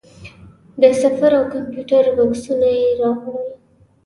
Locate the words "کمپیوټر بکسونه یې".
1.53-2.87